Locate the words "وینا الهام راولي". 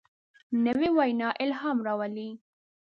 0.97-2.29